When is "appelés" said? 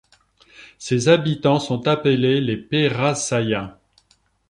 1.87-2.41